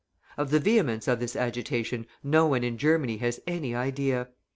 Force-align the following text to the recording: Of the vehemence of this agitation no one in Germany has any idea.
Of 0.35 0.49
the 0.49 0.59
vehemence 0.59 1.07
of 1.07 1.19
this 1.19 1.35
agitation 1.35 2.07
no 2.23 2.47
one 2.47 2.63
in 2.63 2.79
Germany 2.79 3.17
has 3.17 3.39
any 3.45 3.75
idea. 3.75 4.29